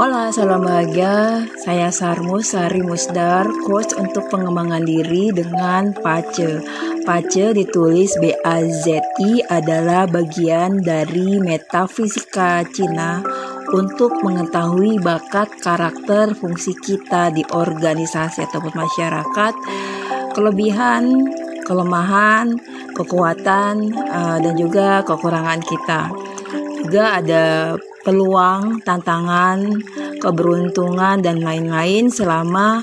[0.00, 1.44] Hola, salam bahagia.
[1.60, 6.64] Saya Sarmus Sari Musdar, coach untuk pengembangan diri dengan PACE.
[7.04, 13.20] PACE ditulis B-A-Z-I adalah bagian dari metafisika Cina
[13.76, 19.52] untuk mengetahui bakat karakter fungsi kita di organisasi ataupun masyarakat,
[20.32, 21.28] kelebihan,
[21.68, 22.56] kelemahan,
[22.96, 26.08] kekuatan, uh, dan juga kekurangan kita.
[26.88, 29.80] Juga ada peluang, tantangan,
[30.20, 32.80] keberuntungan dan lain-lain selama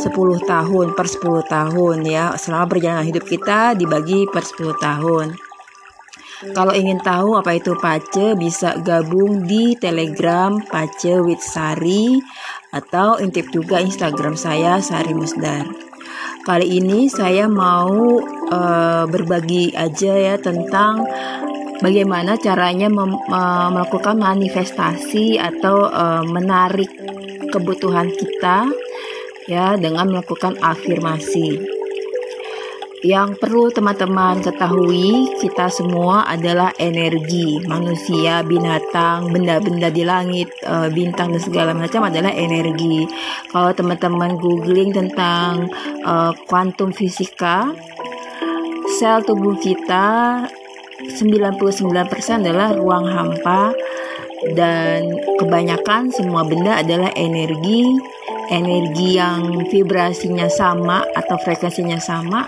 [0.00, 0.08] 10
[0.48, 2.32] tahun per 10 tahun ya.
[2.36, 5.26] Selama perjalanan hidup kita dibagi per 10 tahun.
[6.40, 12.16] Kalau ingin tahu apa itu Pace bisa gabung di Telegram Pace with Sari
[12.72, 15.68] atau intip juga Instagram saya Sari Musdar.
[16.40, 21.04] Kali ini saya mau uh, berbagi aja ya tentang
[21.80, 26.88] bagaimana caranya mem, uh, melakukan manifestasi atau uh, menarik
[27.50, 28.68] kebutuhan kita
[29.48, 31.80] ya dengan melakukan afirmasi.
[33.00, 37.56] Yang perlu teman-teman ketahui, kita semua adalah energi.
[37.64, 43.08] Manusia, binatang, benda-benda di langit, uh, bintang dan segala macam adalah energi.
[43.48, 45.72] Kalau teman-teman googling tentang
[46.44, 47.72] kuantum uh, fisika,
[49.00, 50.44] sel tubuh kita
[51.08, 51.56] 99%
[52.44, 53.72] adalah ruang hampa
[54.56, 55.04] dan
[55.36, 57.84] kebanyakan semua benda adalah energi
[58.50, 62.44] energi yang vibrasinya sama atau frekuensinya sama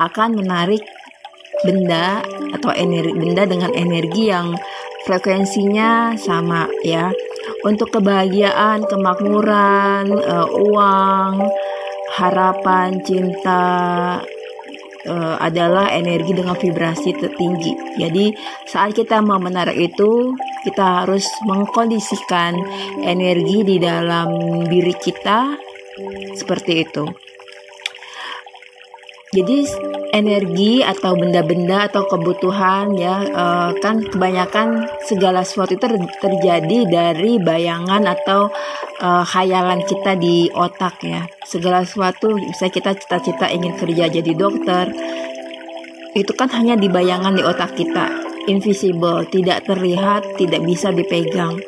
[0.00, 0.80] akan menarik
[1.64, 2.24] benda
[2.56, 4.56] atau energi benda dengan energi yang
[5.04, 7.12] frekuensinya sama ya.
[7.62, 11.46] Untuk kebahagiaan kemakmuran uh, uang
[12.16, 13.64] harapan cinta
[15.06, 17.98] uh, adalah energi dengan vibrasi tertinggi.
[17.98, 18.34] Jadi
[18.66, 20.34] saat kita mau menarik itu,
[20.66, 22.58] kita harus mengkondisikan
[23.06, 25.54] energi di dalam diri kita
[26.36, 27.04] seperti itu.
[29.34, 29.66] Jadi
[30.14, 35.86] energi atau benda-benda atau kebutuhan ya uh, kan kebanyakan segala sesuatu itu
[36.22, 38.48] terjadi dari bayangan atau
[39.02, 41.26] uh, khayalan kita di otak ya.
[41.42, 44.94] Segala sesuatu bisa kita cita-cita ingin kerja jadi dokter
[46.16, 48.08] itu kan hanya di bayangan di otak kita,
[48.48, 51.60] invisible, tidak terlihat, tidak bisa dipegang.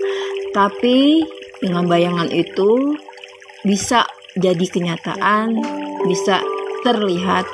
[0.57, 1.21] Tapi
[1.61, 2.97] dengan bayangan itu
[3.61, 4.09] bisa
[4.41, 5.53] jadi kenyataan,
[6.09, 6.41] bisa
[6.85, 7.45] terlihat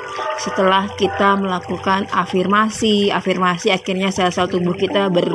[0.41, 3.09] setelah kita melakukan afirmasi.
[3.09, 5.27] Afirmasi akhirnya sel-sel tubuh kita ber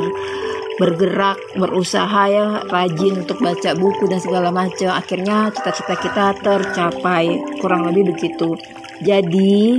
[0.81, 4.89] bergerak, berusaha ya, rajin untuk baca buku dan segala macam.
[4.97, 7.37] Akhirnya cita-cita kita tercapai.
[7.61, 8.57] Kurang lebih begitu.
[9.05, 9.77] Jadi,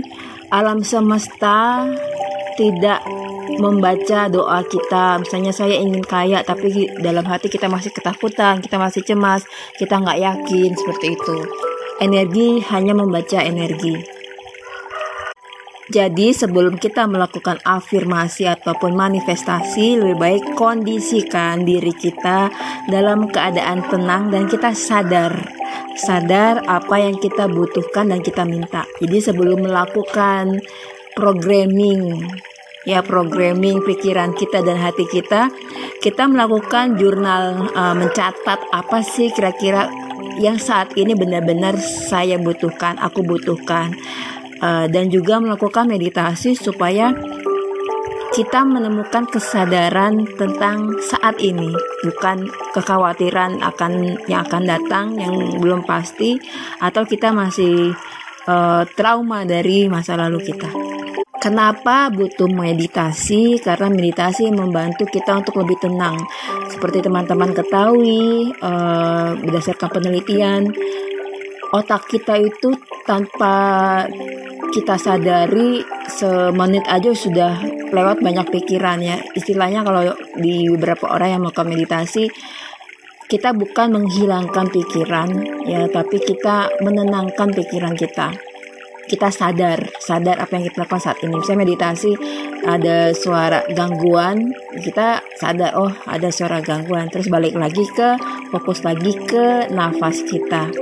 [0.54, 1.90] alam semesta
[2.54, 3.02] tidak
[3.58, 9.02] membaca doa kita misalnya saya ingin kaya tapi dalam hati kita masih ketakutan kita masih
[9.02, 9.44] cemas
[9.76, 11.36] kita nggak yakin seperti itu
[12.00, 14.22] energi hanya membaca energi.
[15.92, 22.48] Jadi sebelum kita melakukan afirmasi ataupun manifestasi, lebih baik kondisikan diri kita
[22.88, 25.36] dalam keadaan tenang dan kita sadar.
[25.92, 28.88] Sadar apa yang kita butuhkan dan kita minta.
[29.04, 30.64] Jadi sebelum melakukan
[31.12, 32.24] programming
[32.88, 35.52] ya programming pikiran kita dan hati kita,
[36.00, 39.86] kita melakukan jurnal uh, mencatat apa sih kira-kira
[40.40, 43.92] yang saat ini benar-benar saya butuhkan, aku butuhkan,
[44.62, 47.12] uh, dan juga melakukan meditasi supaya
[48.32, 51.68] kita menemukan kesadaran tentang saat ini,
[52.00, 56.40] bukan kekhawatiran akan yang akan datang yang belum pasti,
[56.80, 57.92] atau kita masih
[58.48, 61.01] uh, trauma dari masa lalu kita.
[61.42, 63.58] Kenapa butuh meditasi?
[63.58, 66.14] Karena meditasi membantu kita untuk lebih tenang.
[66.70, 70.70] Seperti teman-teman ketahui, uh, berdasarkan penelitian,
[71.74, 73.58] otak kita itu tanpa
[74.70, 77.58] kita sadari semenit aja sudah
[77.90, 79.18] lewat banyak pikiran ya.
[79.34, 82.30] Istilahnya kalau di beberapa orang yang melakukan meditasi,
[83.26, 85.28] kita bukan menghilangkan pikiran
[85.66, 88.51] ya, tapi kita menenangkan pikiran kita
[89.12, 91.36] kita sadar sadar apa yang kita lakukan saat ini.
[91.36, 92.16] Misalnya meditasi
[92.64, 94.48] ada suara gangguan
[94.80, 97.12] kita sadar oh ada suara gangguan.
[97.12, 98.16] Terus balik lagi ke
[98.48, 100.72] fokus lagi ke nafas kita.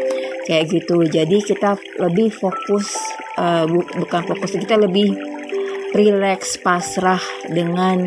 [0.47, 1.03] Kayak gitu.
[1.11, 2.95] Jadi kita lebih fokus
[3.35, 5.19] uh, bu bukan fokus kita lebih
[5.91, 8.07] rileks pasrah dengan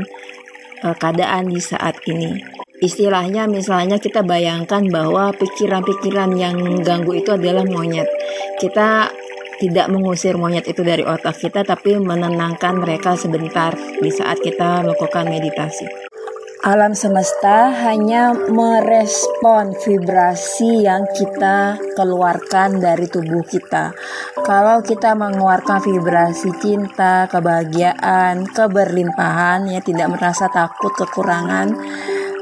[0.87, 2.63] uh, keadaan di saat ini.
[2.83, 8.11] Istilahnya misalnya kita bayangkan bahwa pikiran-pikiran yang ganggu itu adalah monyet.
[8.59, 9.07] Kita
[9.63, 13.71] tidak mengusir monyet itu dari otak kita, tapi menenangkan mereka sebentar
[14.03, 15.87] di saat kita melakukan meditasi.
[16.63, 23.91] alam semesta hanya merespon vibrasi yang kita keluarkan dari tubuh kita.
[24.47, 31.75] Kalau kita mengeluarkan vibrasi cinta, kebahagiaan, keberlimpahan, ya tidak merasa takut kekurangan,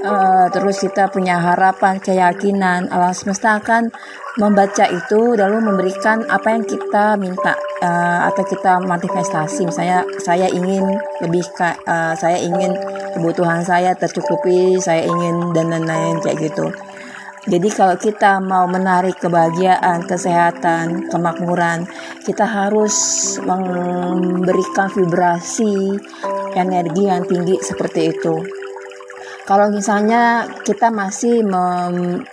[0.06, 3.94] uh, terus kita punya harapan, keyakinan, alam semesta akan
[4.40, 9.68] membaca itu lalu memberikan apa yang kita minta uh, atau kita manifestasi.
[9.68, 10.88] Misalnya saya ingin
[11.20, 12.74] lebih uh, saya ingin
[13.18, 16.72] kebutuhan saya tercukupi, saya ingin dan lain-lain kayak gitu.
[17.42, 21.90] Jadi kalau kita mau menarik kebahagiaan, kesehatan, kemakmuran,
[22.22, 22.94] kita harus
[23.42, 25.98] memberikan vibrasi
[26.54, 28.61] energi yang tinggi seperti itu.
[29.52, 32.24] Kalau misalnya kita masih mem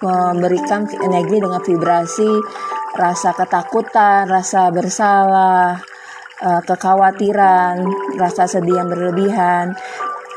[0.00, 2.32] memberikan energi dengan vibrasi
[2.96, 5.76] rasa ketakutan, rasa bersalah,
[6.40, 7.84] uh, kekhawatiran,
[8.16, 9.76] rasa sedih yang berlebihan,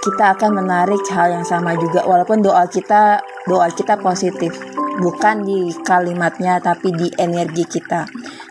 [0.04, 2.04] kita akan menarik hal yang sama juga.
[2.04, 4.52] Walaupun doa kita doa kita positif
[5.00, 8.04] bukan di kalimatnya tapi di energi kita.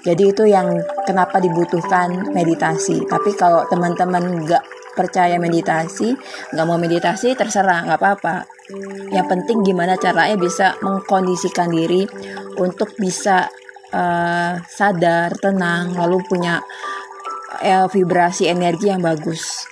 [0.09, 0.73] Jadi itu yang
[1.05, 3.05] kenapa dibutuhkan meditasi.
[3.05, 4.64] Tapi kalau teman-teman nggak
[4.99, 6.19] percaya meditasi
[6.50, 8.37] nggak mau meditasi terserah nggak apa-apa.
[9.15, 12.03] Yang penting gimana caranya bisa mengkondisikan diri
[12.59, 13.47] untuk bisa
[13.95, 16.59] uh, sadar tenang lalu punya
[17.62, 19.65] uh, vibrasi energi yang bagus.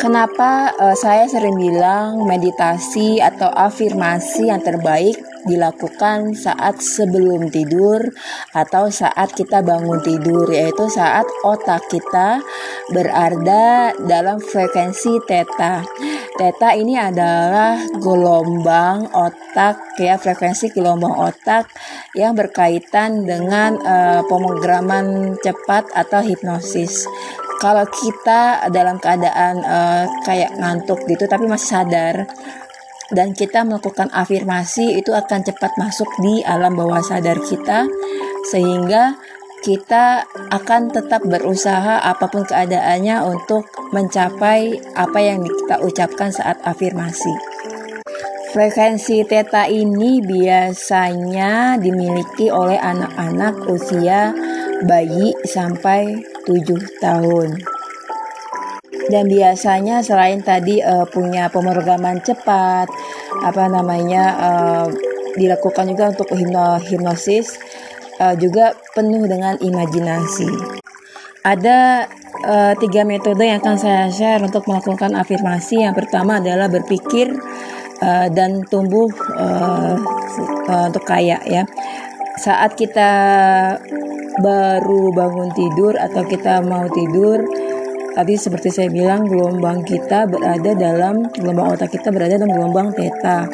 [0.00, 8.00] Kenapa uh, saya sering bilang meditasi atau afirmasi yang terbaik dilakukan saat sebelum tidur
[8.52, 12.42] atau saat kita bangun tidur yaitu saat otak kita
[12.92, 15.84] berada dalam frekuensi theta.
[16.36, 21.68] Theta ini adalah gelombang otak ya frekuensi gelombang otak
[22.16, 27.04] yang berkaitan dengan uh, pemrograman cepat atau hipnosis
[27.60, 32.24] kalau kita dalam keadaan uh, kayak ngantuk gitu tapi masih sadar
[33.10, 37.86] dan kita melakukan afirmasi itu akan cepat masuk di alam bawah sadar kita
[38.48, 39.18] sehingga
[39.60, 47.32] kita akan tetap berusaha apa pun keadaannya untuk mencapai apa yang kita ucapkan saat afirmasi.
[48.50, 54.34] Frekuensi theta ini biasanya dimiliki oleh anak-anak usia
[54.82, 56.18] bayi sampai
[56.48, 56.58] 7
[56.98, 57.79] tahun.
[59.10, 62.86] Dan biasanya selain tadi uh, punya pemrograman cepat,
[63.42, 64.86] apa namanya uh,
[65.34, 66.30] dilakukan juga untuk
[66.86, 67.58] hipnosis,
[68.22, 70.78] uh, juga penuh dengan imajinasi.
[71.42, 72.06] Ada
[72.46, 75.82] uh, tiga metode yang akan saya share untuk melakukan afirmasi.
[75.82, 77.34] Yang pertama adalah berpikir
[77.98, 79.98] uh, dan tumbuh uh,
[80.70, 81.66] uh, untuk kaya ya.
[82.38, 83.10] Saat kita
[84.40, 87.44] baru bangun tidur atau kita mau tidur
[88.20, 93.48] tadi seperti saya bilang gelombang kita berada dalam gelombang otak kita berada dalam gelombang theta.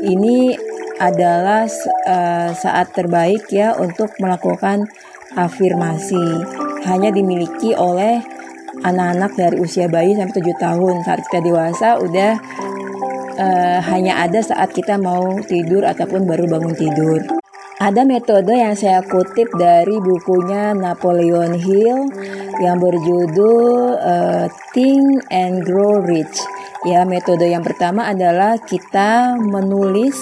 [0.00, 0.56] Ini
[0.96, 1.68] adalah
[2.08, 4.88] uh, saat terbaik ya untuk melakukan
[5.36, 6.48] afirmasi.
[6.88, 8.24] Hanya dimiliki oleh
[8.88, 10.94] anak-anak dari usia bayi sampai 7 tahun.
[11.04, 12.32] Saat kita dewasa udah
[13.36, 17.35] uh, hanya ada saat kita mau tidur ataupun baru bangun tidur
[17.76, 22.08] ada metode yang saya kutip dari bukunya Napoleon Hill
[22.64, 26.40] yang berjudul uh, Think and Grow Rich.
[26.88, 30.16] Ya, metode yang pertama adalah kita menulis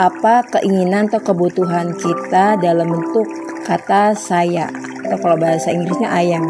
[0.00, 3.28] apa keinginan atau kebutuhan kita dalam bentuk
[3.68, 4.72] kata saya
[5.04, 6.46] atau kalau bahasa Inggrisnya I am.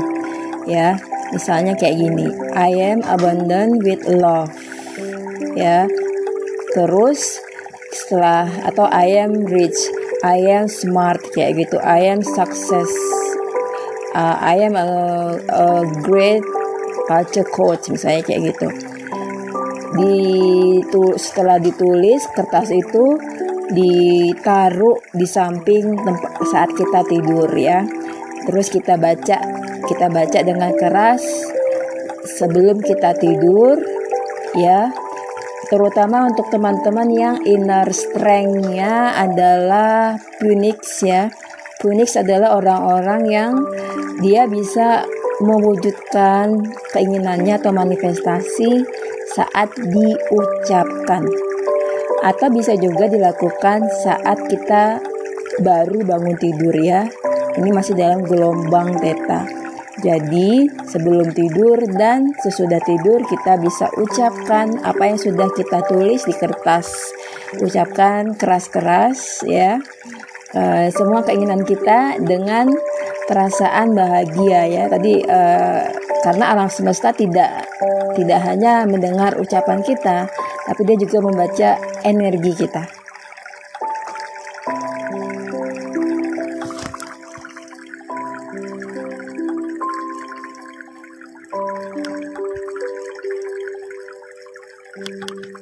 [0.71, 1.03] Ya,
[1.35, 4.55] misalnya kayak gini, I am abundant with love.
[5.59, 5.91] Ya.
[6.79, 7.43] Terus
[7.91, 11.77] setelah atau I am rich I am smart kayak gitu.
[11.83, 12.89] I am success.
[14.17, 14.89] Uh, I am a,
[15.37, 16.41] a great
[17.05, 18.69] culture coach misalnya kayak gitu.
[19.97, 20.17] Di
[21.21, 23.05] setelah ditulis kertas itu
[23.77, 27.85] ditaruh di samping tempat saat kita tidur ya.
[28.49, 29.37] Terus kita baca
[29.85, 31.23] kita baca dengan keras
[32.41, 33.79] sebelum kita tidur
[34.57, 34.91] ya
[35.67, 41.31] terutama untuk teman-teman yang inner strength-nya adalah Phoenix ya.
[41.83, 43.53] Phoenix adalah orang-orang yang
[44.25, 45.05] dia bisa
[45.45, 46.57] mewujudkan
[46.97, 48.81] keinginannya atau manifestasi
[49.37, 51.29] saat diucapkan
[52.25, 54.99] atau bisa juga dilakukan saat kita
[55.61, 57.05] baru bangun tidur ya.
[57.57, 59.66] Ini masih dalam gelombang theta.
[60.05, 66.35] Jadi, sebelum tidur dan sesudah tidur kita bisa ucapkan apa yang sudah kita tulis di
[66.37, 66.88] kertas.
[67.61, 69.81] Ucapkan keras-keras ya.
[70.57, 72.71] Uh, semua keinginan kita dengan
[73.29, 74.85] perasaan bahagia ya.
[74.88, 75.85] Tadi uh,
[76.25, 77.69] karena alam semesta tidak
[78.17, 80.26] tidak hanya mendengar ucapan kita
[80.67, 81.71] tapi dia juga membaca
[82.03, 82.96] energi kita
[94.99, 95.56] 嗯。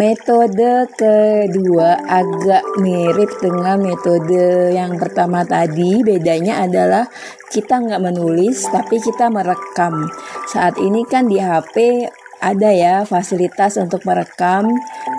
[0.00, 6.00] Metode kedua agak mirip dengan metode yang pertama tadi.
[6.00, 7.04] Bedanya adalah
[7.52, 10.08] kita nggak menulis, tapi kita merekam.
[10.48, 12.08] Saat ini kan di HP
[12.40, 14.72] ada ya fasilitas untuk merekam.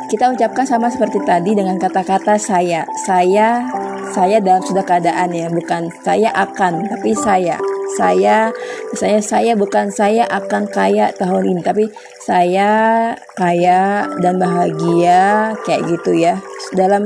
[0.09, 2.81] Kita ucapkan sama seperti tadi dengan kata-kata saya.
[3.05, 3.61] Saya,
[4.09, 7.61] saya dalam sudah keadaan ya, bukan saya akan, tapi saya
[8.01, 8.49] saya
[8.97, 11.85] saya saya bukan saya akan kaya tahun ini tapi
[12.17, 16.41] saya kaya dan bahagia kayak gitu ya.
[16.73, 17.05] Dalam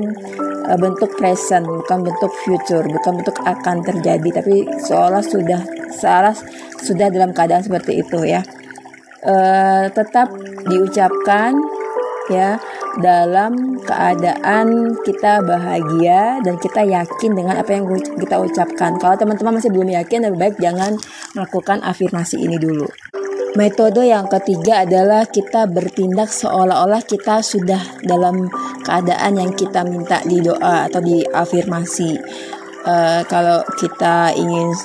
[0.72, 5.60] uh, bentuk present bukan bentuk future bukan bentuk akan terjadi tapi seolah sudah
[6.00, 6.36] seolah
[6.80, 8.40] sudah dalam keadaan seperti itu ya.
[9.26, 10.32] Uh, tetap
[10.70, 11.58] diucapkan
[12.30, 12.56] ya
[13.00, 18.96] dalam keadaan kita bahagia dan kita yakin dengan apa yang kita ucapkan.
[19.00, 20.96] Kalau teman-teman masih belum yakin, lebih baik jangan
[21.36, 22.88] melakukan afirmasi ini dulu.
[23.56, 28.52] Metode yang ketiga adalah kita bertindak seolah-olah kita sudah dalam
[28.84, 32.20] keadaan yang kita minta di doa atau di afirmasi.
[32.84, 34.76] Uh, kalau kita ingin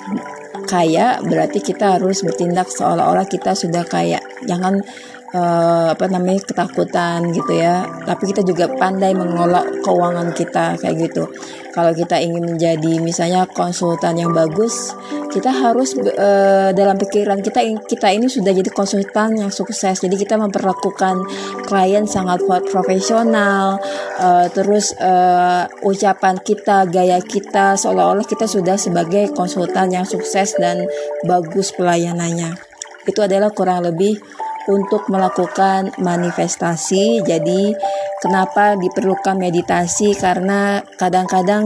[0.71, 4.23] kaya, berarti kita harus bertindak seolah-olah kita sudah kaya.
[4.47, 4.79] Jangan
[5.35, 7.87] uh, apa namanya ketakutan gitu ya.
[8.07, 11.31] Tapi kita juga pandai mengelola keuangan kita kayak gitu.
[11.71, 14.91] Kalau kita ingin menjadi misalnya konsultan yang bagus
[15.31, 20.03] kita harus uh, dalam pikiran kita kita ini sudah jadi konsultan yang sukses.
[20.03, 21.23] Jadi kita memperlakukan
[21.71, 23.79] klien sangat profesional
[24.19, 30.83] uh, terus uh, ucapan kita gaya kita seolah-olah kita sudah sebagai konsultan yang sukses dan
[31.23, 32.59] bagus pelayanannya.
[33.07, 34.19] Itu adalah kurang lebih
[34.69, 37.25] untuk melakukan manifestasi.
[37.25, 37.73] Jadi,
[38.21, 40.13] kenapa diperlukan meditasi?
[40.19, 41.65] Karena kadang-kadang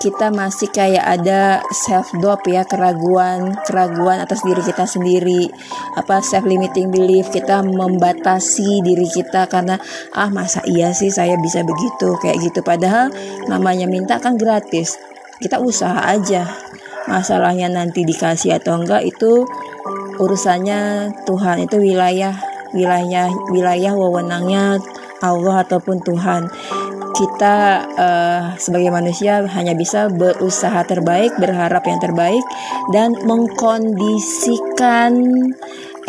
[0.00, 5.52] kita masih kayak ada self doubt ya keraguan keraguan atas diri kita sendiri.
[6.00, 7.28] Apa self limiting belief?
[7.28, 9.76] Kita membatasi diri kita karena
[10.16, 12.16] ah masa iya sih saya bisa begitu?
[12.16, 12.64] Kayak gitu.
[12.64, 13.12] Padahal
[13.52, 14.96] namanya minta kan gratis.
[15.36, 16.48] Kita usaha aja.
[17.04, 19.44] Masalahnya nanti dikasih atau enggak itu
[20.20, 22.36] urusannya Tuhan itu wilayah
[22.76, 24.78] wilayah wilayah wewenangnya
[25.20, 26.48] Allah ataupun Tuhan.
[27.10, 27.56] Kita
[28.00, 32.40] uh, sebagai manusia hanya bisa berusaha terbaik, berharap yang terbaik,
[32.96, 35.12] dan mengkondisikan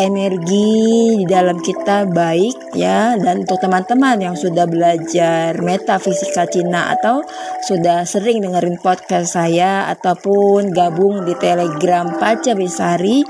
[0.01, 3.13] energi di dalam kita baik ya.
[3.21, 7.21] Dan untuk teman-teman yang sudah belajar metafisika Cina atau
[7.69, 13.21] sudah sering dengerin podcast saya ataupun gabung di Telegram Paca Besari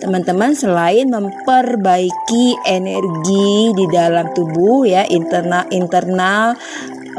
[0.00, 6.56] teman-teman selain memperbaiki energi di dalam tubuh ya internal internal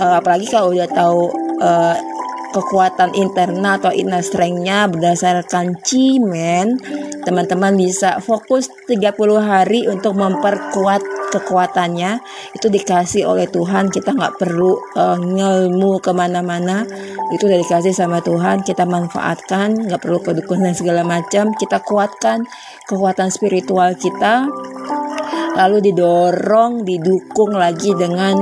[0.02, 1.22] uh, apalagi kalau udah tahu
[1.62, 1.96] uh,
[2.52, 6.78] kekuatan internal atau inner strength-nya berdasarkan cimen
[7.24, 12.20] teman-teman bisa fokus 30 hari untuk memperkuat kekuatannya.
[12.52, 16.84] Itu dikasih oleh Tuhan kita nggak perlu uh, ngelmu ke mana-mana.
[17.32, 21.56] Itu udah dikasih sama Tuhan kita manfaatkan nggak perlu kedukun dan segala macam.
[21.56, 22.44] Kita kuatkan
[22.86, 24.52] kekuatan spiritual kita
[25.52, 28.40] lalu didorong didukung lagi dengan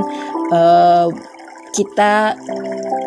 [0.50, 1.06] uh,
[1.70, 2.34] kita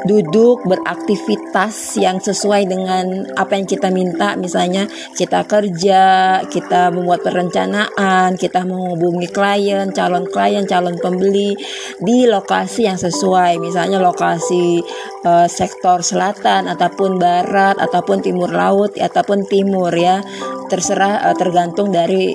[0.03, 4.35] duduk beraktivitas yang sesuai dengan apa yang kita minta.
[4.35, 6.03] Misalnya kita kerja
[6.47, 11.55] kita membuat perencanaan kita menghubungi klien calon klien calon pembeli
[11.99, 13.59] di lokasi yang sesuai.
[13.59, 14.83] Misalnya lokasi
[15.23, 20.19] uh, sektor selatan ataupun barat ataupun timur laut ataupun timur ya.
[20.67, 22.33] Terserah uh, tergantung dari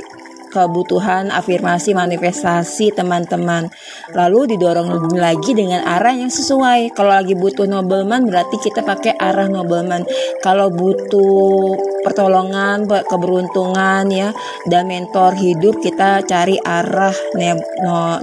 [0.49, 3.69] kebutuhan afirmasi manifestasi teman-teman.
[4.13, 6.93] Lalu didorong lebih lagi dengan arah yang sesuai.
[6.97, 10.03] Kalau lagi butuh nobleman berarti kita pakai arah nobleman.
[10.41, 14.33] Kalau butuh pertolongan, keberuntungan ya
[14.67, 17.15] dan mentor hidup kita cari arah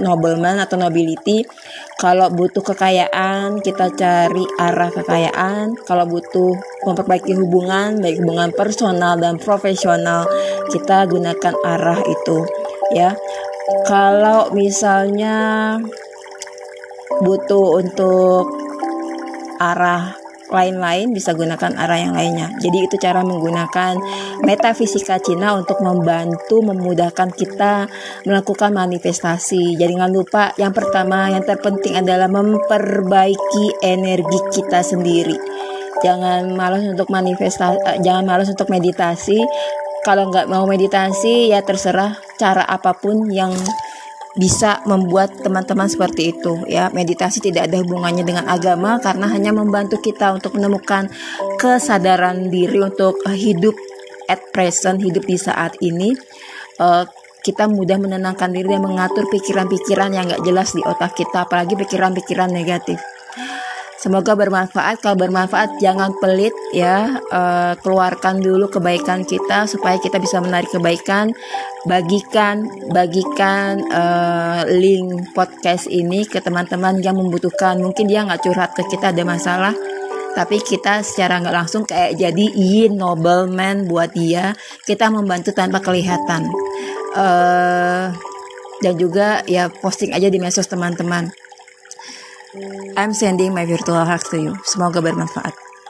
[0.02, 1.46] nobleman atau nobility.
[1.96, 5.72] Kalau butuh kekayaan, kita cari arah kekayaan.
[5.88, 6.52] Kalau butuh
[6.84, 10.28] memperbaiki hubungan, baik hubungan personal dan profesional,
[10.68, 12.44] kita gunakan arah itu,
[12.92, 13.16] ya.
[13.88, 15.72] Kalau misalnya
[17.24, 18.44] butuh untuk
[19.56, 22.54] arah lain-lain bisa gunakan arah yang lainnya.
[22.62, 23.98] Jadi itu cara menggunakan
[24.46, 27.90] metafisika Cina untuk membantu memudahkan kita
[28.22, 29.74] melakukan manifestasi.
[29.74, 35.40] Jadi jangan lupa yang pertama yang terpenting adalah memperbaiki energi kita sendiri.
[36.04, 39.40] Jangan malas untuk manifestasi, eh, jangan malas untuk meditasi.
[40.04, 43.50] Kalau nggak mau meditasi ya terserah cara apa pun yang
[44.36, 46.92] bisa membuat teman-teman seperti itu ya.
[46.92, 51.08] Meditasi tidak ada hubungannya dengan agama karena hanya membantu kita untuk menemukan
[51.56, 53.74] kesadaran diri untuk hidup
[54.28, 56.12] at present hidup di saat ini.
[56.76, 57.08] Uh,
[57.40, 62.50] kita mudah menenangkan diri dan mengatur pikiran-pikiran yang gak jelas di otak kita apalagi pikiran-pikiran
[62.50, 62.98] negatif
[63.96, 65.00] Semoga bermanfaat.
[65.00, 67.16] Kalau bermanfaat jangan pelit ya.
[67.32, 71.32] Uh, keluarkan dulu kebaikan kita supaya kita bisa menarik kebaikan.
[71.88, 77.80] Bagikan bagikan uh, link podcast ini ke teman-teman yang membutuhkan.
[77.80, 79.72] Mungkin dia nggak curhat ke kita ada masalah,
[80.36, 84.52] tapi kita secara nggak langsung kayak jadi yin nobleman buat dia.
[84.84, 86.44] Kita membantu tanpa kelihatan.
[87.16, 88.12] Uh,
[88.84, 91.45] dan juga ya posting aja di medsos teman-teman.
[92.96, 94.56] I'm sending my virtual hugs to you.
[94.64, 95.65] Semoga bermanfaat.